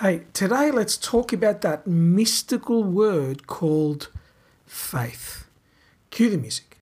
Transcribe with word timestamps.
Hey, 0.00 0.26
today 0.32 0.70
let's 0.70 0.96
talk 0.96 1.32
about 1.32 1.62
that 1.62 1.84
mystical 1.84 2.84
word 2.84 3.48
called 3.48 4.10
faith. 4.64 5.48
Cue 6.10 6.30
the 6.30 6.38
music. 6.38 6.78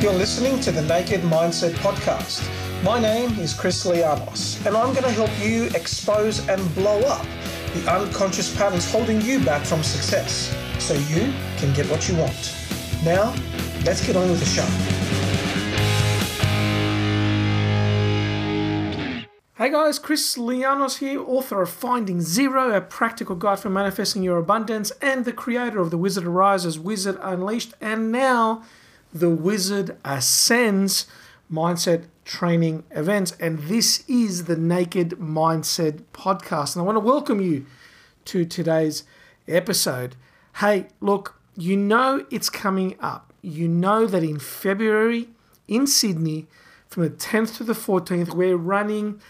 You're 0.00 0.14
listening 0.14 0.58
to 0.60 0.72
the 0.72 0.80
Naked 0.88 1.20
Mindset 1.20 1.72
Podcast. 1.72 2.48
My 2.82 2.98
name 2.98 3.38
is 3.38 3.52
Chris 3.52 3.84
Lianos, 3.84 4.64
and 4.64 4.74
I'm 4.74 4.94
going 4.94 5.04
to 5.04 5.10
help 5.10 5.30
you 5.38 5.64
expose 5.74 6.48
and 6.48 6.74
blow 6.74 7.00
up 7.00 7.26
the 7.74 7.92
unconscious 7.92 8.56
patterns 8.56 8.90
holding 8.90 9.20
you 9.20 9.44
back 9.44 9.66
from 9.66 9.82
success 9.82 10.56
so 10.78 10.94
you 10.94 11.30
can 11.58 11.74
get 11.74 11.84
what 11.90 12.08
you 12.08 12.16
want. 12.16 12.56
Now, 13.04 13.34
let's 13.84 14.00
get 14.06 14.16
on 14.16 14.30
with 14.30 14.40
the 14.40 14.46
show. 14.46 15.05
Hey 19.66 19.72
guys, 19.72 19.98
Chris 19.98 20.36
Lianos 20.36 20.98
here, 20.98 21.20
author 21.20 21.60
of 21.60 21.68
Finding 21.68 22.20
Zero, 22.20 22.70
a 22.70 22.80
practical 22.80 23.34
guide 23.34 23.58
for 23.58 23.68
manifesting 23.68 24.22
your 24.22 24.38
abundance, 24.38 24.92
and 25.02 25.24
the 25.24 25.32
creator 25.32 25.80
of 25.80 25.90
The 25.90 25.98
Wizard 25.98 26.24
Arises, 26.24 26.78
Wizard 26.78 27.18
Unleashed, 27.20 27.74
and 27.80 28.12
now 28.12 28.62
The 29.12 29.28
Wizard 29.28 29.96
Ascends 30.04 31.06
mindset 31.52 32.04
training 32.24 32.84
events. 32.92 33.36
And 33.40 33.58
this 33.58 34.04
is 34.06 34.44
the 34.44 34.54
Naked 34.54 35.18
Mindset 35.18 36.04
podcast. 36.12 36.76
And 36.76 36.82
I 36.82 36.84
want 36.84 36.94
to 36.94 37.00
welcome 37.00 37.40
you 37.40 37.66
to 38.26 38.44
today's 38.44 39.02
episode. 39.48 40.14
Hey, 40.58 40.86
look, 41.00 41.40
you 41.56 41.76
know 41.76 42.24
it's 42.30 42.50
coming 42.50 42.94
up. 43.00 43.32
You 43.42 43.66
know 43.66 44.06
that 44.06 44.22
in 44.22 44.38
February 44.38 45.30
in 45.66 45.88
Sydney, 45.88 46.46
from 46.86 47.02
the 47.02 47.10
10th 47.10 47.56
to 47.56 47.64
the 47.64 47.72
14th, 47.72 48.32
we're 48.32 48.56
running 48.56 49.20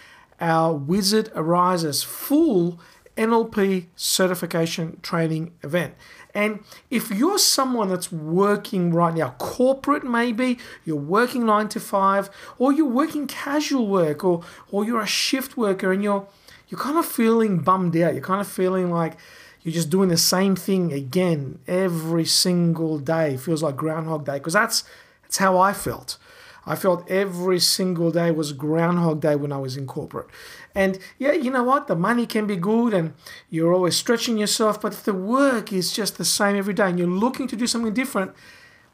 our 0.40 0.72
Wizard 0.72 1.30
Arises 1.34 2.02
full 2.02 2.80
NLP 3.16 3.86
certification 3.96 4.98
training 5.02 5.52
event. 5.62 5.94
And 6.34 6.60
if 6.90 7.10
you're 7.10 7.38
someone 7.38 7.88
that's 7.88 8.12
working 8.12 8.92
right 8.92 9.14
now, 9.14 9.30
corporate 9.38 10.04
maybe, 10.04 10.58
you're 10.84 10.96
working 10.96 11.46
nine 11.46 11.68
to 11.70 11.80
five, 11.80 12.28
or 12.58 12.72
you're 12.72 12.86
working 12.86 13.26
casual 13.26 13.86
work, 13.86 14.22
or 14.22 14.42
or 14.70 14.84
you're 14.84 15.00
a 15.00 15.06
shift 15.06 15.56
worker 15.56 15.92
and 15.92 16.02
you're 16.02 16.26
you're 16.68 16.80
kind 16.80 16.98
of 16.98 17.06
feeling 17.06 17.60
bummed 17.60 17.96
out. 17.96 18.12
You're 18.12 18.22
kind 18.22 18.40
of 18.40 18.48
feeling 18.48 18.90
like 18.90 19.16
you're 19.62 19.72
just 19.72 19.88
doing 19.88 20.10
the 20.10 20.18
same 20.18 20.54
thing 20.54 20.92
again 20.92 21.58
every 21.66 22.26
single 22.26 22.98
day. 22.98 23.34
It 23.34 23.40
feels 23.40 23.62
like 23.62 23.76
Groundhog 23.76 24.26
Day 24.26 24.34
because 24.34 24.52
that's 24.52 24.84
that's 25.22 25.38
how 25.38 25.58
I 25.58 25.72
felt. 25.72 26.18
I 26.66 26.74
felt 26.74 27.08
every 27.08 27.60
single 27.60 28.10
day 28.10 28.30
was 28.32 28.52
Groundhog 28.52 29.20
Day 29.20 29.36
when 29.36 29.52
I 29.52 29.58
was 29.58 29.76
in 29.76 29.86
corporate. 29.86 30.26
And 30.74 30.98
yeah, 31.18 31.32
you 31.32 31.50
know 31.50 31.62
what? 31.62 31.86
The 31.86 31.94
money 31.94 32.26
can 32.26 32.46
be 32.46 32.56
good 32.56 32.92
and 32.92 33.14
you're 33.48 33.72
always 33.72 33.96
stretching 33.96 34.36
yourself, 34.36 34.80
but 34.80 34.92
if 34.92 35.04
the 35.04 35.14
work 35.14 35.72
is 35.72 35.92
just 35.92 36.18
the 36.18 36.24
same 36.24 36.56
every 36.56 36.74
day 36.74 36.88
and 36.88 36.98
you're 36.98 37.08
looking 37.08 37.46
to 37.48 37.56
do 37.56 37.66
something 37.66 37.94
different, 37.94 38.32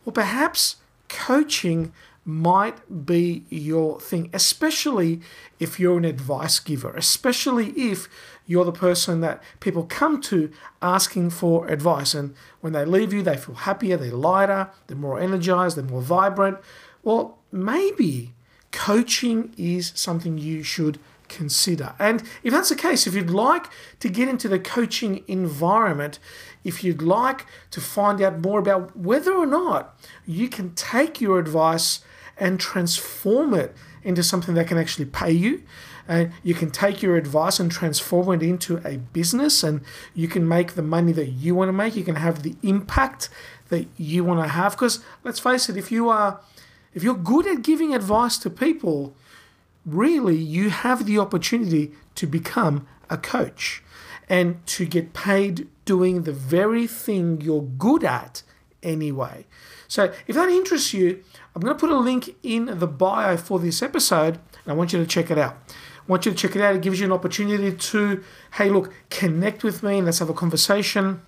well, 0.04 0.12
perhaps 0.12 0.76
coaching 1.08 1.92
might 2.24 3.06
be 3.06 3.44
your 3.48 3.98
thing, 3.98 4.30
especially 4.32 5.20
if 5.58 5.80
you're 5.80 5.98
an 5.98 6.04
advice 6.04 6.60
giver, 6.60 6.92
especially 6.94 7.70
if 7.70 8.08
you're 8.46 8.64
the 8.64 8.72
person 8.72 9.20
that 9.20 9.42
people 9.60 9.84
come 9.84 10.20
to 10.20 10.50
asking 10.80 11.30
for 11.30 11.66
advice. 11.68 12.14
And 12.14 12.34
when 12.60 12.72
they 12.72 12.84
leave 12.84 13.12
you, 13.12 13.22
they 13.22 13.36
feel 13.36 13.56
happier, 13.56 13.96
they're 13.96 14.12
lighter, 14.12 14.70
they're 14.86 14.96
more 14.96 15.18
energized, 15.18 15.76
they're 15.76 15.84
more 15.84 16.02
vibrant. 16.02 16.58
Well, 17.02 17.38
maybe 17.52 18.32
coaching 18.70 19.54
is 19.56 19.92
something 19.94 20.38
you 20.38 20.62
should 20.62 20.98
consider. 21.28 21.94
And 21.98 22.22
if 22.42 22.52
that's 22.52 22.68
the 22.68 22.76
case, 22.76 23.06
if 23.06 23.14
you'd 23.14 23.30
like 23.30 23.66
to 24.00 24.08
get 24.08 24.28
into 24.28 24.48
the 24.48 24.58
coaching 24.58 25.24
environment, 25.26 26.18
if 26.64 26.84
you'd 26.84 27.02
like 27.02 27.46
to 27.70 27.80
find 27.80 28.20
out 28.20 28.40
more 28.40 28.58
about 28.58 28.96
whether 28.96 29.32
or 29.32 29.46
not 29.46 29.98
you 30.26 30.48
can 30.48 30.74
take 30.74 31.20
your 31.20 31.38
advice 31.38 32.00
and 32.36 32.60
transform 32.60 33.54
it 33.54 33.74
into 34.02 34.22
something 34.22 34.54
that 34.54 34.66
can 34.66 34.78
actually 34.78 35.04
pay 35.04 35.30
you, 35.30 35.62
and 36.08 36.32
you 36.42 36.54
can 36.54 36.70
take 36.70 37.00
your 37.00 37.16
advice 37.16 37.60
and 37.60 37.70
transform 37.70 38.32
it 38.32 38.42
into 38.42 38.78
a 38.84 38.96
business, 38.98 39.62
and 39.62 39.80
you 40.14 40.28
can 40.28 40.46
make 40.46 40.72
the 40.72 40.82
money 40.82 41.12
that 41.12 41.28
you 41.28 41.54
want 41.54 41.68
to 41.68 41.72
make, 41.72 41.94
you 41.94 42.04
can 42.04 42.16
have 42.16 42.42
the 42.42 42.56
impact 42.62 43.28
that 43.68 43.86
you 43.96 44.24
want 44.24 44.42
to 44.42 44.48
have. 44.48 44.72
Because 44.72 45.04
let's 45.24 45.38
face 45.38 45.68
it, 45.68 45.76
if 45.76 45.92
you 45.92 46.08
are 46.08 46.40
if 46.94 47.02
you're 47.02 47.14
good 47.14 47.46
at 47.46 47.62
giving 47.62 47.94
advice 47.94 48.38
to 48.38 48.50
people, 48.50 49.14
really 49.84 50.36
you 50.36 50.70
have 50.70 51.06
the 51.06 51.18
opportunity 51.18 51.92
to 52.14 52.26
become 52.26 52.86
a 53.10 53.16
coach 53.16 53.82
and 54.28 54.64
to 54.66 54.84
get 54.84 55.12
paid 55.12 55.68
doing 55.84 56.22
the 56.22 56.32
very 56.32 56.86
thing 56.86 57.40
you're 57.40 57.62
good 57.62 58.04
at 58.04 58.42
anyway. 58.82 59.46
So 59.88 60.12
if 60.26 60.36
that 60.36 60.48
interests 60.48 60.94
you, 60.94 61.22
I'm 61.54 61.60
going 61.60 61.74
to 61.74 61.78
put 61.78 61.90
a 61.90 61.98
link 61.98 62.34
in 62.42 62.78
the 62.78 62.86
bio 62.86 63.36
for 63.36 63.58
this 63.58 63.82
episode 63.82 64.38
and 64.64 64.72
I 64.72 64.74
want 64.74 64.92
you 64.92 64.98
to 64.98 65.06
check 65.06 65.30
it 65.30 65.38
out. 65.38 65.56
I 65.68 66.10
want 66.10 66.26
you 66.26 66.32
to 66.32 66.36
check 66.36 66.56
it 66.56 66.62
out. 66.62 66.74
It 66.74 66.82
gives 66.82 66.98
you 66.98 67.06
an 67.06 67.12
opportunity 67.12 67.76
to, 67.76 68.24
hey, 68.54 68.70
look, 68.70 68.92
connect 69.10 69.62
with 69.62 69.82
me 69.82 69.98
and 69.98 70.06
let's 70.06 70.18
have 70.18 70.30
a 70.30 70.34
conversation. 70.34 71.22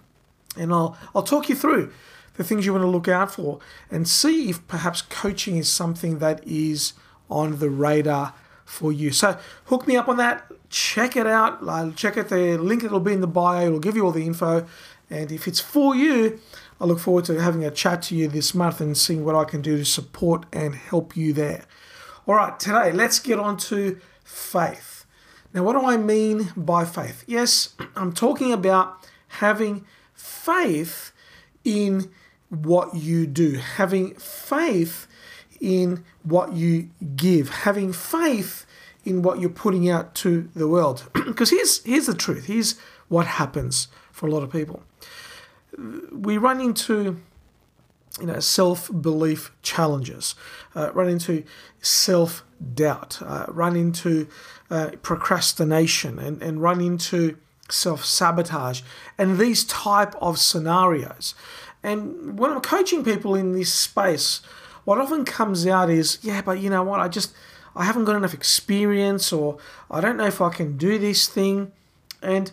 And 0.56 0.72
I'll 0.72 0.96
I'll 1.14 1.22
talk 1.22 1.48
you 1.48 1.54
through 1.56 1.92
the 2.34 2.44
things 2.44 2.66
you 2.66 2.72
want 2.72 2.82
to 2.82 2.88
look 2.88 3.08
out 3.08 3.32
for 3.32 3.60
and 3.90 4.08
see 4.08 4.50
if 4.50 4.66
perhaps 4.68 5.02
coaching 5.02 5.56
is 5.56 5.70
something 5.70 6.18
that 6.18 6.46
is 6.46 6.92
on 7.30 7.58
the 7.58 7.70
radar 7.70 8.34
for 8.64 8.92
you. 8.92 9.10
So 9.10 9.38
hook 9.66 9.86
me 9.86 9.96
up 9.96 10.08
on 10.08 10.16
that. 10.16 10.50
Check 10.68 11.16
it 11.16 11.26
out. 11.26 11.66
I'll 11.66 11.92
check 11.92 12.16
out 12.16 12.28
the 12.28 12.58
link 12.58 12.82
that'll 12.82 13.00
be 13.00 13.12
in 13.12 13.20
the 13.20 13.26
bio. 13.26 13.66
It'll 13.66 13.78
give 13.78 13.96
you 13.96 14.04
all 14.04 14.12
the 14.12 14.26
info. 14.26 14.66
And 15.10 15.30
if 15.30 15.46
it's 15.46 15.60
for 15.60 15.94
you, 15.94 16.40
I 16.80 16.86
look 16.86 16.98
forward 16.98 17.26
to 17.26 17.40
having 17.40 17.64
a 17.64 17.70
chat 17.70 18.02
to 18.02 18.16
you 18.16 18.26
this 18.26 18.54
month 18.54 18.80
and 18.80 18.96
seeing 18.96 19.24
what 19.24 19.36
I 19.36 19.44
can 19.44 19.62
do 19.62 19.76
to 19.76 19.84
support 19.84 20.46
and 20.52 20.74
help 20.74 21.16
you 21.16 21.32
there. 21.32 21.64
All 22.26 22.34
right, 22.34 22.58
today 22.58 22.90
let's 22.90 23.20
get 23.20 23.38
on 23.38 23.56
to 23.58 24.00
faith. 24.24 25.04
Now, 25.52 25.62
what 25.62 25.74
do 25.74 25.86
I 25.86 25.96
mean 25.96 26.52
by 26.56 26.84
faith? 26.84 27.22
Yes, 27.28 27.74
I'm 27.96 28.12
talking 28.12 28.52
about 28.52 29.06
having 29.28 29.84
faith 30.14 31.12
in 31.64 32.10
what 32.48 32.94
you 32.94 33.26
do, 33.26 33.54
having 33.54 34.14
faith 34.14 35.06
in 35.60 36.04
what 36.22 36.52
you 36.52 36.90
give, 37.16 37.48
having 37.50 37.92
faith 37.92 38.66
in 39.04 39.22
what 39.22 39.40
you're 39.40 39.50
putting 39.50 39.88
out 39.88 40.14
to 40.16 40.48
the 40.54 40.68
world. 40.68 41.08
because 41.12 41.50
here's 41.50 41.82
here's 41.84 42.06
the 42.06 42.14
truth. 42.14 42.46
Here's 42.46 42.78
what 43.08 43.26
happens 43.26 43.88
for 44.12 44.26
a 44.26 44.30
lot 44.30 44.42
of 44.42 44.50
people. 44.50 44.82
We 46.12 46.38
run 46.38 46.60
into 46.60 47.20
you 48.20 48.26
know 48.26 48.40
self-belief 48.40 49.52
challenges, 49.62 50.34
uh, 50.74 50.90
run 50.92 51.08
into 51.08 51.44
self-doubt, 51.80 53.22
uh, 53.22 53.46
run 53.48 53.76
into 53.76 54.28
uh, 54.70 54.90
procrastination, 55.02 56.18
and, 56.18 56.42
and 56.42 56.62
run 56.62 56.80
into 56.80 57.36
self-sabotage, 57.68 58.82
and 59.18 59.38
these 59.38 59.64
type 59.64 60.14
of 60.20 60.38
scenarios. 60.38 61.34
And 61.84 62.38
when 62.38 62.50
I'm 62.50 62.62
coaching 62.62 63.04
people 63.04 63.34
in 63.34 63.52
this 63.52 63.72
space, 63.72 64.40
what 64.84 64.98
often 64.98 65.24
comes 65.26 65.66
out 65.66 65.90
is, 65.90 66.18
yeah, 66.22 66.40
but 66.40 66.58
you 66.58 66.70
know 66.70 66.82
what, 66.82 66.98
I 66.98 67.08
just 67.08 67.32
I 67.76 67.84
haven't 67.84 68.06
got 68.06 68.16
enough 68.16 68.34
experience 68.34 69.32
or 69.32 69.58
I 69.90 70.00
don't 70.00 70.16
know 70.16 70.26
if 70.26 70.40
I 70.40 70.48
can 70.48 70.76
do 70.76 70.98
this 70.98 71.28
thing. 71.28 71.72
And 72.22 72.50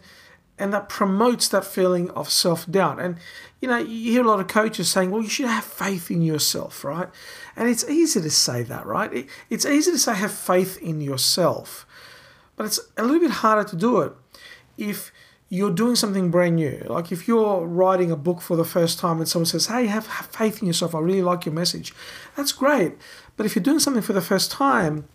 and 0.60 0.74
that 0.74 0.90
promotes 0.90 1.48
that 1.48 1.66
feeling 1.66 2.12
of 2.12 2.30
self-doubt. 2.30 3.00
And 3.00 3.16
you 3.62 3.68
know, 3.68 3.78
you 3.78 4.12
hear 4.12 4.24
a 4.24 4.28
lot 4.28 4.42
of 4.42 4.48
coaches 4.48 4.92
saying, 4.92 5.12
well, 5.12 5.24
you 5.24 5.30
should 5.30 5.48
have 5.48 5.64
faith 5.64 6.12
in 6.12 6.22
yourself, 6.22 6.84
right? 6.84 7.08
And 7.56 7.70
it's 7.70 7.88
easy 7.90 8.22
to 8.22 8.30
say 8.30 8.64
that, 8.64 8.86
right? 8.86 9.14
It, 9.14 9.28
it's 9.50 9.66
easy 9.66 9.92
to 9.92 9.98
say 9.98 10.14
have 10.14 10.32
faith 10.32 10.78
in 10.82 11.00
yourself. 11.00 11.88
But 12.58 12.66
it's 12.66 12.80
a 12.98 13.04
little 13.04 13.22
bit 13.22 13.32
harder 13.32 13.68
to 13.70 13.76
do 13.76 14.02
it 14.02 14.14
if 14.78 15.12
you're 15.54 15.70
doing 15.70 15.98
something 15.98 16.32
brand 16.32 16.56
new. 16.56 16.82
Like 16.88 17.12
if 17.12 17.28
you're 17.28 17.68
writing 17.68 18.10
a 18.10 18.16
book 18.16 18.40
for 18.40 18.56
the 18.56 18.64
first 18.64 18.98
time 18.98 19.18
and 19.18 19.28
someone 19.28 19.46
says, 19.46 19.66
Hey, 19.66 19.88
have, 19.88 20.08
have 20.08 20.28
faith 20.28 20.62
in 20.62 20.68
yourself, 20.68 20.96
I 20.96 21.00
really 21.00 21.22
like 21.22 21.46
your 21.46 21.54
message. 21.54 21.94
That's 22.38 22.54
great. 22.54 22.94
But 23.36 23.46
if 23.46 23.54
you're 23.54 23.64
doing 23.64 23.80
something 23.80 24.02
for 24.02 24.14
the 24.14 24.22
first 24.22 24.50
time, 24.50 25.10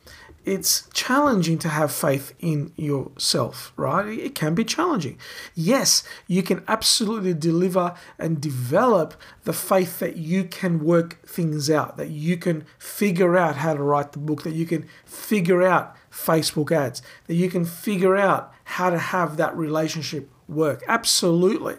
it's 0.47 0.89
challenging 0.95 1.59
to 1.59 1.69
have 1.69 1.91
faith 1.91 2.33
in 2.39 2.73
yourself, 2.77 3.73
right? 3.77 4.07
It 4.07 4.37
can 4.37 4.55
be 4.55 4.65
challenging. 4.65 5.19
Yes, 5.57 6.05
you 6.29 6.45
can 6.45 6.63
absolutely 6.69 7.35
deliver 7.35 7.95
and 8.17 8.41
develop 8.41 9.15
the 9.43 9.53
faith 9.53 9.99
that 9.99 10.17
you 10.17 10.45
can 10.45 10.85
work 10.85 11.21
things 11.27 11.69
out, 11.69 11.97
that 11.97 12.11
you 12.11 12.37
can 12.37 12.65
figure 12.79 13.37
out 13.37 13.57
how 13.57 13.75
to 13.75 13.83
write 13.83 14.13
the 14.13 14.21
book, 14.21 14.45
that 14.45 14.55
you 14.55 14.67
can 14.67 14.87
figure 15.05 15.65
out 15.65 15.97
Facebook 16.13 16.71
ads, 16.71 17.03
that 17.27 17.35
you 17.35 17.51
can 17.51 17.65
figure 17.65 18.17
out 18.17 18.53
how 18.65 18.89
to 18.89 18.99
have 18.99 19.37
that 19.37 19.57
relationship 19.57 20.31
work. 20.47 20.85
Absolutely. 20.87 21.75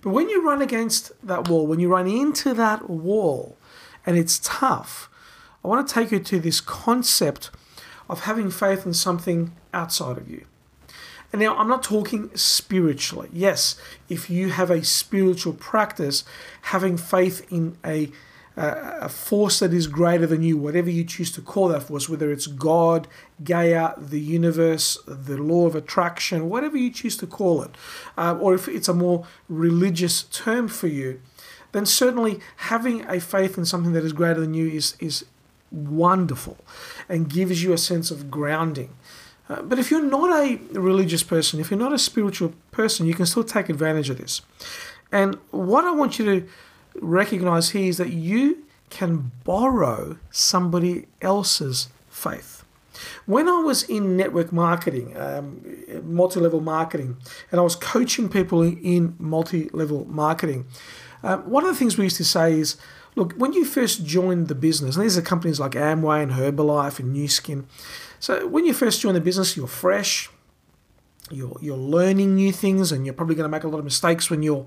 But 0.00 0.10
when 0.10 0.30
you 0.30 0.42
run 0.42 0.62
against 0.62 1.12
that 1.22 1.48
wall, 1.48 1.66
when 1.66 1.80
you 1.80 1.90
run 1.90 2.06
into 2.06 2.54
that 2.54 2.88
wall 2.88 3.58
and 4.06 4.16
it's 4.16 4.40
tough, 4.42 5.10
I 5.62 5.68
want 5.68 5.86
to 5.86 5.92
take 5.92 6.10
you 6.10 6.20
to 6.20 6.40
this 6.40 6.62
concept 6.62 7.50
of 8.08 8.20
having 8.24 8.50
faith 8.50 8.86
in 8.86 8.94
something 8.94 9.52
outside 9.72 10.16
of 10.16 10.30
you. 10.30 10.46
And 11.32 11.42
now 11.42 11.56
I'm 11.56 11.68
not 11.68 11.82
talking 11.82 12.30
spiritually. 12.36 13.28
Yes, 13.32 13.76
if 14.08 14.30
you 14.30 14.50
have 14.50 14.70
a 14.70 14.84
spiritual 14.84 15.52
practice, 15.52 16.24
having 16.62 16.96
faith 16.96 17.46
in 17.50 17.76
a 17.84 18.10
a 18.56 19.08
force 19.08 19.58
that 19.58 19.74
is 19.74 19.86
greater 19.86 20.26
than 20.26 20.42
you, 20.42 20.56
whatever 20.56 20.88
you 20.88 21.04
choose 21.04 21.30
to 21.32 21.42
call 21.42 21.68
that 21.68 21.82
force, 21.82 22.08
whether 22.08 22.32
it's 22.32 22.46
God, 22.46 23.06
Gaia, 23.44 23.92
the 23.98 24.20
universe, 24.20 24.98
the 25.06 25.36
law 25.36 25.66
of 25.66 25.74
attraction, 25.74 26.48
whatever 26.48 26.78
you 26.78 26.90
choose 26.90 27.18
to 27.18 27.26
call 27.26 27.62
it, 27.62 27.72
uh, 28.16 28.36
or 28.40 28.54
if 28.54 28.66
it's 28.66 28.88
a 28.88 28.94
more 28.94 29.26
religious 29.48 30.22
term 30.22 30.68
for 30.68 30.86
you, 30.86 31.20
then 31.72 31.84
certainly 31.84 32.40
having 32.56 33.04
a 33.10 33.20
faith 33.20 33.58
in 33.58 33.66
something 33.66 33.92
that 33.92 34.04
is 34.04 34.14
greater 34.14 34.40
than 34.40 34.54
you 34.54 34.68
is, 34.68 34.96
is 35.00 35.26
wonderful 35.70 36.58
and 37.08 37.28
gives 37.28 37.62
you 37.62 37.72
a 37.72 37.78
sense 37.78 38.10
of 38.10 38.30
grounding. 38.30 38.90
Uh, 39.48 39.62
but 39.62 39.78
if 39.78 39.90
you're 39.90 40.02
not 40.02 40.30
a 40.30 40.56
religious 40.72 41.22
person, 41.22 41.60
if 41.60 41.70
you're 41.70 41.78
not 41.78 41.92
a 41.92 41.98
spiritual 41.98 42.52
person, 42.72 43.06
you 43.06 43.14
can 43.14 43.26
still 43.26 43.44
take 43.44 43.68
advantage 43.68 44.10
of 44.10 44.18
this. 44.18 44.42
And 45.12 45.36
what 45.50 45.84
I 45.84 45.92
want 45.92 46.18
you 46.18 46.24
to 46.24 46.48
recognize 47.00 47.70
here 47.70 47.88
is 47.88 47.98
that 47.98 48.10
you 48.10 48.64
can 48.90 49.30
borrow 49.44 50.18
somebody 50.30 51.06
else's 51.22 51.88
faith. 52.08 52.64
When 53.26 53.48
I 53.48 53.60
was 53.60 53.82
in 53.82 54.16
network 54.16 54.52
marketing, 54.52 55.16
um, 55.16 55.60
multi 56.04 56.40
level 56.40 56.60
marketing, 56.60 57.16
and 57.50 57.60
I 57.60 57.62
was 57.62 57.76
coaching 57.76 58.28
people 58.28 58.62
in 58.62 59.14
multi 59.18 59.68
level 59.72 60.06
marketing, 60.06 60.66
uh, 61.22 61.38
one 61.38 61.64
of 61.64 61.70
the 61.70 61.78
things 61.78 61.98
we 61.98 62.04
used 62.04 62.16
to 62.16 62.24
say 62.24 62.58
is 62.58 62.76
look, 63.16 63.32
when 63.32 63.52
you 63.52 63.64
first 63.64 64.06
joined 64.06 64.48
the 64.48 64.54
business, 64.54 64.94
and 64.94 65.04
these 65.04 65.18
are 65.18 65.22
companies 65.22 65.58
like 65.58 65.72
Amway 65.72 66.22
and 66.22 66.32
Herbalife 66.32 67.00
and 67.00 67.12
Nu 67.12 67.26
Skin, 67.26 67.66
so 68.20 68.46
when 68.46 68.64
you 68.64 68.72
first 68.72 69.00
join 69.00 69.14
the 69.14 69.20
business, 69.20 69.56
you're 69.56 69.66
fresh, 69.66 70.30
you're, 71.30 71.56
you're 71.60 71.76
learning 71.76 72.36
new 72.36 72.52
things, 72.52 72.92
and 72.92 73.04
you're 73.04 73.14
probably 73.14 73.34
going 73.34 73.50
to 73.50 73.54
make 73.54 73.64
a 73.64 73.68
lot 73.68 73.78
of 73.78 73.84
mistakes 73.84 74.30
when 74.30 74.42
you're 74.42 74.66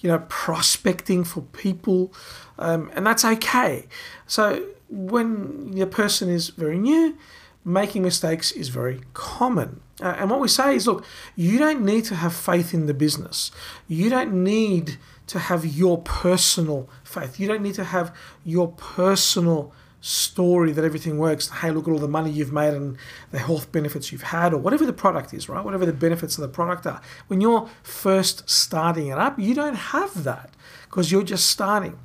you 0.00 0.08
know, 0.08 0.24
prospecting 0.28 1.24
for 1.24 1.42
people, 1.42 2.12
um, 2.58 2.90
and 2.94 3.06
that's 3.06 3.24
okay. 3.24 3.86
So 4.26 4.64
when 4.88 5.72
the 5.72 5.86
person 5.86 6.28
is 6.28 6.48
very 6.50 6.78
new, 6.78 7.16
making 7.64 8.02
mistakes 8.02 8.52
is 8.52 8.68
very 8.68 9.00
common. 9.12 9.80
Uh, 10.00 10.14
and 10.18 10.30
what 10.30 10.40
we 10.40 10.48
say 10.48 10.76
is, 10.76 10.86
look, 10.86 11.04
you 11.34 11.58
don't 11.58 11.84
need 11.84 12.04
to 12.04 12.14
have 12.14 12.34
faith 12.34 12.72
in 12.72 12.86
the 12.86 12.94
business. 12.94 13.50
You 13.88 14.08
don't 14.08 14.32
need 14.44 14.96
to 15.28 15.38
have 15.38 15.64
your 15.64 15.98
personal 15.98 16.88
faith. 17.04 17.38
You 17.38 17.48
don't 17.48 17.62
need 17.62 17.74
to 17.74 17.84
have 17.84 18.14
your 18.44 18.68
personal 18.72 19.72
story 20.00 20.72
that 20.72 20.84
everything 20.84 21.18
works. 21.18 21.48
Hey, 21.48 21.70
look 21.70 21.86
at 21.86 21.90
all 21.90 21.98
the 21.98 22.08
money 22.08 22.30
you've 22.30 22.52
made 22.52 22.74
and 22.74 22.96
the 23.30 23.38
health 23.38 23.70
benefits 23.72 24.10
you've 24.12 24.22
had, 24.22 24.52
or 24.52 24.58
whatever 24.58 24.86
the 24.86 24.92
product 24.92 25.34
is, 25.34 25.48
right? 25.48 25.64
Whatever 25.64 25.86
the 25.86 25.92
benefits 25.92 26.38
of 26.38 26.42
the 26.42 26.48
product 26.48 26.86
are. 26.86 27.00
When 27.26 27.40
you're 27.40 27.68
first 27.82 28.48
starting 28.48 29.08
it 29.08 29.18
up, 29.18 29.38
you 29.38 29.54
don't 29.54 29.74
have 29.74 30.24
that 30.24 30.54
because 30.84 31.12
you're 31.12 31.22
just 31.22 31.46
starting. 31.46 31.98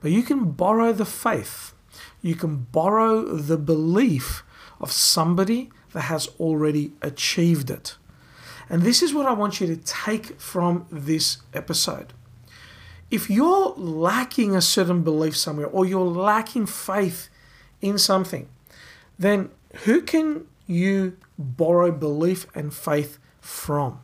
But 0.00 0.10
you 0.10 0.22
can 0.22 0.50
borrow 0.52 0.92
the 0.92 1.04
faith, 1.04 1.72
you 2.20 2.34
can 2.34 2.66
borrow 2.72 3.22
the 3.22 3.58
belief 3.58 4.42
of 4.80 4.90
somebody 4.90 5.70
that 5.92 6.02
has 6.02 6.28
already 6.40 6.92
achieved 7.00 7.70
it. 7.70 7.96
And 8.68 8.82
this 8.82 9.02
is 9.02 9.14
what 9.14 9.26
I 9.26 9.32
want 9.32 9.60
you 9.60 9.66
to 9.68 9.76
take 9.76 10.40
from 10.40 10.86
this 10.90 11.38
episode 11.54 12.12
if 13.10 13.30
you're 13.30 13.74
lacking 13.76 14.56
a 14.56 14.60
certain 14.60 15.02
belief 15.02 15.36
somewhere 15.36 15.66
or 15.66 15.86
you're 15.86 16.04
lacking 16.04 16.66
faith 16.66 17.28
in 17.80 17.98
something, 17.98 18.48
then 19.18 19.50
who 19.84 20.02
can 20.02 20.46
you 20.66 21.16
borrow 21.38 21.92
belief 21.92 22.46
and 22.54 22.74
faith 22.74 23.18
from? 23.40 24.00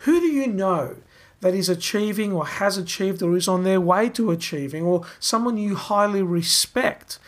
Who 0.00 0.20
do 0.20 0.26
you 0.26 0.46
know 0.46 0.96
that 1.40 1.54
is 1.54 1.68
achieving 1.68 2.32
or 2.32 2.46
has 2.46 2.76
achieved 2.76 3.22
or 3.22 3.36
is 3.36 3.48
on 3.48 3.64
their 3.64 3.80
way 3.80 4.08
to 4.10 4.30
achieving, 4.30 4.82
or 4.84 5.06
someone 5.20 5.56
you 5.56 5.76
highly 5.76 6.22
respect 6.22 7.18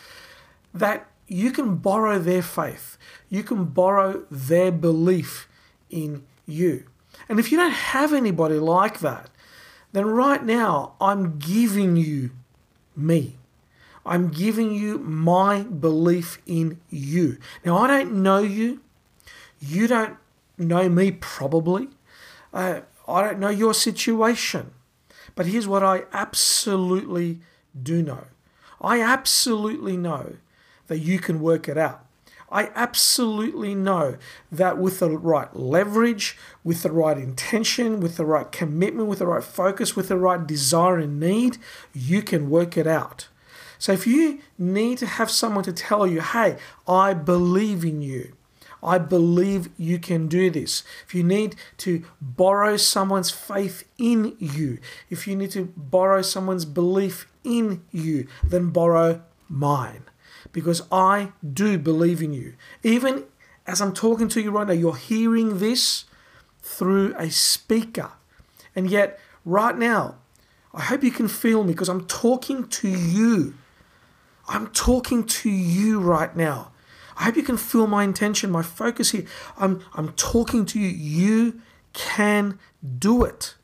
that 0.74 1.06
you 1.28 1.52
can 1.52 1.76
borrow 1.76 2.18
their 2.18 2.42
faith, 2.42 2.98
you 3.28 3.44
can 3.44 3.64
borrow 3.64 4.24
their 4.30 4.72
belief 4.72 5.48
in 5.90 6.24
you? 6.46 6.84
And 7.28 7.38
if 7.38 7.52
you 7.52 7.58
don't 7.58 7.70
have 7.70 8.12
anybody 8.12 8.56
like 8.56 8.98
that, 8.98 9.30
then 9.92 10.06
right 10.06 10.44
now 10.44 10.94
I'm 11.00 11.38
giving 11.38 11.96
you 11.96 12.30
me. 12.96 13.36
I'm 14.04 14.28
giving 14.28 14.72
you 14.72 14.98
my 14.98 15.62
belief 15.62 16.40
in 16.46 16.80
you. 16.88 17.38
Now, 17.64 17.78
I 17.78 17.86
don't 17.86 18.22
know 18.22 18.38
you. 18.38 18.80
You 19.60 19.86
don't 19.86 20.16
know 20.56 20.88
me, 20.88 21.12
probably. 21.12 21.88
Uh, 22.52 22.80
I 23.06 23.22
don't 23.22 23.38
know 23.38 23.50
your 23.50 23.74
situation. 23.74 24.72
But 25.34 25.46
here's 25.46 25.68
what 25.68 25.82
I 25.82 26.04
absolutely 26.12 27.40
do 27.80 28.02
know 28.02 28.26
I 28.80 29.00
absolutely 29.00 29.96
know 29.96 30.36
that 30.86 30.98
you 30.98 31.18
can 31.18 31.40
work 31.40 31.68
it 31.68 31.78
out. 31.78 32.04
I 32.50 32.70
absolutely 32.74 33.74
know 33.74 34.16
that 34.50 34.76
with 34.76 34.98
the 34.98 35.10
right 35.10 35.54
leverage, 35.54 36.36
with 36.64 36.82
the 36.82 36.90
right 36.90 37.16
intention, 37.16 38.00
with 38.00 38.16
the 38.16 38.24
right 38.24 38.50
commitment, 38.50 39.08
with 39.08 39.20
the 39.20 39.26
right 39.26 39.44
focus, 39.44 39.94
with 39.94 40.08
the 40.08 40.16
right 40.16 40.44
desire 40.44 40.98
and 40.98 41.20
need, 41.20 41.58
you 41.92 42.22
can 42.22 42.50
work 42.50 42.76
it 42.76 42.86
out. 42.86 43.28
So 43.78 43.92
if 43.92 44.06
you 44.06 44.40
need 44.58 44.98
to 44.98 45.06
have 45.06 45.30
someone 45.30 45.64
to 45.64 45.72
tell 45.72 46.06
you, 46.06 46.20
hey, 46.20 46.56
I 46.88 47.14
believe 47.14 47.84
in 47.84 48.02
you. 48.02 48.34
I 48.82 48.98
believe 48.98 49.68
you 49.78 49.98
can 49.98 50.26
do 50.26 50.50
this. 50.50 50.82
If 51.06 51.14
you 51.14 51.22
need 51.22 51.54
to 51.78 52.04
borrow 52.20 52.76
someone's 52.76 53.30
faith 53.30 53.84
in 53.98 54.36
you, 54.38 54.78
if 55.10 55.28
you 55.28 55.36
need 55.36 55.50
to 55.52 55.72
borrow 55.76 56.22
someone's 56.22 56.64
belief 56.64 57.26
in 57.44 57.82
you, 57.90 58.26
then 58.42 58.70
borrow 58.70 59.22
mine 59.48 60.04
because 60.52 60.82
I 60.90 61.32
do 61.52 61.78
believe 61.78 62.22
in 62.22 62.32
you. 62.32 62.54
Even 62.82 63.24
as 63.66 63.80
I'm 63.80 63.92
talking 63.92 64.28
to 64.28 64.40
you 64.40 64.50
right 64.50 64.66
now, 64.66 64.72
you're 64.72 64.96
hearing 64.96 65.58
this 65.58 66.04
through 66.62 67.14
a 67.16 67.30
speaker. 67.30 68.12
And 68.74 68.90
yet, 68.90 69.18
right 69.44 69.76
now, 69.76 70.16
I 70.72 70.82
hope 70.82 71.02
you 71.02 71.10
can 71.10 71.28
feel 71.28 71.64
me 71.64 71.72
because 71.72 71.88
I'm 71.88 72.06
talking 72.06 72.68
to 72.68 72.88
you. 72.88 73.54
I'm 74.48 74.68
talking 74.68 75.24
to 75.24 75.50
you 75.50 76.00
right 76.00 76.34
now. 76.34 76.72
I 77.16 77.24
hope 77.24 77.36
you 77.36 77.42
can 77.42 77.56
feel 77.56 77.86
my 77.86 78.04
intention, 78.04 78.50
my 78.50 78.62
focus 78.62 79.10
here. 79.10 79.26
I'm, 79.58 79.82
I'm 79.94 80.12
talking 80.14 80.64
to 80.66 80.80
you. 80.80 80.88
You 80.88 81.60
can 81.92 82.58
do 82.98 83.24
it. 83.24 83.54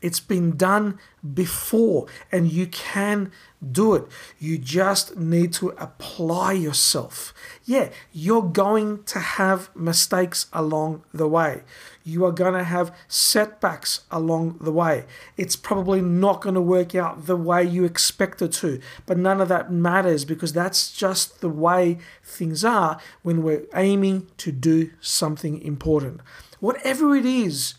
It's 0.00 0.20
been 0.20 0.56
done 0.56 0.98
before 1.34 2.06
and 2.32 2.50
you 2.50 2.66
can 2.66 3.30
do 3.70 3.94
it. 3.94 4.04
You 4.38 4.56
just 4.56 5.16
need 5.16 5.52
to 5.54 5.70
apply 5.70 6.52
yourself. 6.52 7.34
Yeah, 7.64 7.90
you're 8.12 8.42
going 8.42 9.04
to 9.04 9.18
have 9.18 9.74
mistakes 9.76 10.46
along 10.52 11.04
the 11.12 11.28
way. 11.28 11.62
You 12.02 12.24
are 12.24 12.32
going 12.32 12.54
to 12.54 12.64
have 12.64 12.96
setbacks 13.06 14.02
along 14.10 14.58
the 14.60 14.72
way. 14.72 15.04
It's 15.36 15.56
probably 15.56 16.00
not 16.00 16.40
going 16.40 16.54
to 16.54 16.60
work 16.62 16.94
out 16.94 17.26
the 17.26 17.36
way 17.36 17.62
you 17.62 17.84
expect 17.84 18.40
it 18.40 18.52
to, 18.54 18.80
but 19.04 19.18
none 19.18 19.40
of 19.40 19.48
that 19.48 19.70
matters 19.70 20.24
because 20.24 20.54
that's 20.54 20.90
just 20.90 21.42
the 21.42 21.50
way 21.50 21.98
things 22.24 22.64
are 22.64 22.98
when 23.22 23.42
we're 23.42 23.66
aiming 23.74 24.28
to 24.38 24.50
do 24.50 24.90
something 25.00 25.60
important. 25.60 26.22
Whatever 26.60 27.14
it 27.14 27.26
is, 27.26 27.74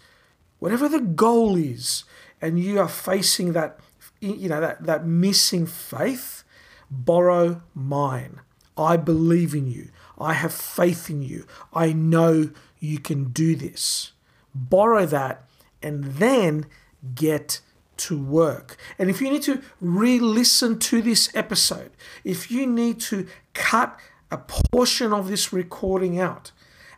whatever 0.62 0.88
the 0.88 1.02
goal 1.02 1.58
is, 1.58 2.06
and 2.40 2.60
you 2.60 2.80
are 2.80 2.88
facing 2.88 3.52
that 3.54 3.80
you 4.22 4.48
know 4.48 4.62
that 4.62 4.86
that 4.86 5.06
missing 5.06 5.66
faith 5.66 6.46
borrow 6.90 7.62
mine. 7.74 8.40
I 8.78 8.96
believe 8.96 9.54
in 9.54 9.68
you. 9.68 9.90
I 10.18 10.34
have 10.34 10.54
faith 10.54 11.10
in 11.10 11.22
you. 11.22 11.46
I 11.74 11.92
know 11.92 12.52
you 12.80 13.00
can 13.00 13.26
do 13.32 13.56
this. 13.56 14.14
Borrow 14.56 15.06
that 15.08 15.44
and 15.82 16.04
then 16.04 16.68
get 17.16 17.60
to 17.98 18.22
work. 18.22 18.78
And 18.98 19.10
if 19.10 19.22
you 19.22 19.30
need 19.30 19.44
to 19.44 19.62
re 19.80 20.20
listen 20.20 20.80
to 20.80 21.02
this 21.02 21.30
episode, 21.36 21.92
if 22.24 22.52
you 22.52 22.66
need 22.68 23.00
to 23.02 23.28
cut 23.54 24.00
a 24.30 24.38
portion 24.38 25.12
of 25.12 25.28
this 25.28 25.52
recording 25.52 26.20
out 26.20 26.52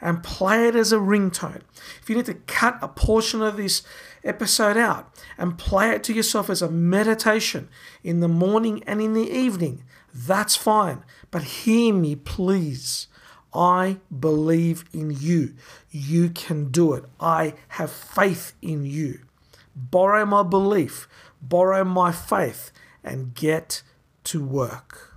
and 0.03 0.21
play 0.21 0.67
it 0.67 0.75
as 0.75 0.91
a 0.91 0.97
ringtone, 0.97 1.61
if 2.01 2.09
you 2.09 2.17
need 2.17 2.25
to 2.25 2.33
cut 2.33 2.77
a 2.81 2.89
portion 2.89 3.41
of 3.41 3.55
this 3.55 3.83
episode 4.23 4.75
out 4.75 5.09
and 5.37 5.57
play 5.57 5.91
it 5.91 6.03
to 6.03 6.13
yourself 6.13 6.49
as 6.49 6.61
a 6.61 6.69
meditation 6.69 7.69
in 8.03 8.19
the 8.19 8.27
morning 8.27 8.83
and 8.85 9.01
in 9.01 9.13
the 9.13 9.31
evening, 9.31 9.83
that's 10.13 10.57
fine. 10.57 11.03
But 11.31 11.43
hear 11.43 11.93
me, 11.93 12.17
please. 12.17 13.07
I 13.53 13.97
believe 14.19 14.83
in 14.93 15.11
you. 15.11 15.55
You 15.89 16.29
can 16.29 16.69
do 16.69 16.93
it. 16.93 17.05
I 17.19 17.53
have 17.69 17.91
faith 17.91 18.53
in 18.61 18.83
you. 18.83 19.21
Borrow 19.75 20.25
my 20.25 20.43
belief, 20.43 21.07
borrow 21.41 21.83
my 21.83 22.11
faith, 22.11 22.71
and 23.03 23.33
get 23.33 23.83
to 24.25 24.43
work. 24.43 25.12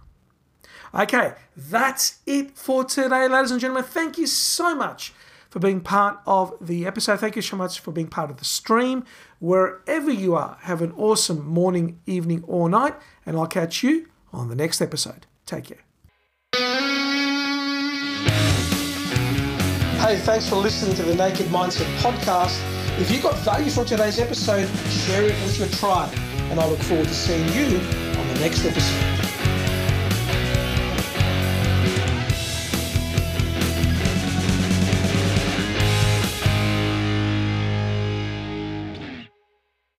Okay, 0.95 1.35
that's 1.57 2.21
it 2.27 2.57
for 2.57 2.85
today, 2.85 3.29
ladies 3.29 3.51
and 3.51 3.61
gentlemen. 3.61 3.85
Thank 3.85 4.19
you 4.19 4.27
so 4.27 4.75
much 4.75 5.13
for 5.51 5.59
being 5.59 5.81
part 5.81 6.19
of 6.27 6.55
the 6.61 6.87
episode. 6.87 7.21
Thank 7.21 7.37
you 7.37 7.43
so 7.43 7.57
much 7.57 7.81
for 7.81 7.93
being 7.93 8.09
part 8.09 8.31
of 8.31 8.37
the 8.39 8.45
stream. 8.45 9.05
Wherever 9.39 10.11
you 10.11 10.35
are, 10.35 10.59
have 10.63 10.83
an 10.83 10.93
awesome 10.93 11.47
morning, 11.47 12.01
evening, 12.07 12.45
or 12.47 12.69
night, 12.69 12.95
and 13.25 13.37
I'll 13.37 13.47
catch 13.47 13.83
you 13.83 14.09
on 14.33 14.49
the 14.49 14.55
next 14.55 14.81
episode. 14.81 15.27
Take 15.45 15.65
care. 15.65 15.79
Hey, 19.99 20.19
thanks 20.19 20.49
for 20.49 20.57
listening 20.57 20.95
to 20.97 21.03
the 21.03 21.15
Naked 21.15 21.47
Mindset 21.47 21.87
podcast. 21.99 22.61
If 23.01 23.11
you 23.11 23.21
got 23.21 23.35
value 23.39 23.71
from 23.71 23.87
today's 23.87 24.19
episode, 24.19 24.69
share 24.89 25.23
it 25.25 25.35
with 25.43 25.59
your 25.59 25.69
tribe, 25.69 26.13
and 26.51 26.61
I 26.61 26.69
look 26.69 26.79
forward 26.81 27.09
to 27.09 27.15
seeing 27.15 27.47
you 27.53 27.79
on 28.19 28.29
the 28.29 28.41
next 28.41 28.65
episode. 28.65 29.16